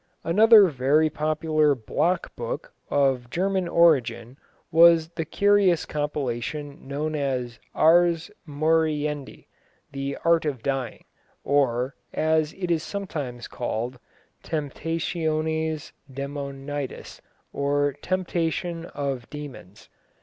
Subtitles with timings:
[0.23, 4.35] Another very popular block book, of German origin,
[4.71, 9.45] was the curious compilation known as Ars Moriendi
[9.91, 11.05] the Art of Dying
[11.43, 13.99] or, as it is sometimes called,
[14.43, 17.21] Temptationes Demonis,
[17.53, 19.87] or Temptation of Demons.